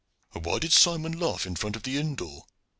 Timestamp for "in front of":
1.45-1.83